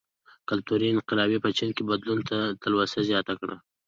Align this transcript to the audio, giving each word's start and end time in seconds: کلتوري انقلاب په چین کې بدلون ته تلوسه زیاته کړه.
کلتوري 0.49 0.87
انقلاب 0.89 1.31
په 1.43 1.49
چین 1.57 1.69
کې 1.75 1.83
بدلون 1.89 2.19
ته 2.29 2.37
تلوسه 2.61 2.99
زیاته 3.09 3.33
کړه. 3.39 3.55